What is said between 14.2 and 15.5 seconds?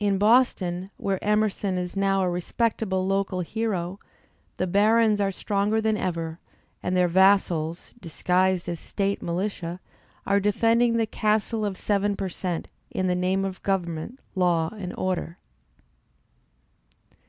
law and order.